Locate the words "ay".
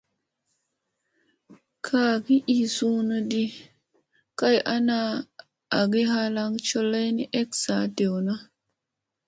7.01-7.09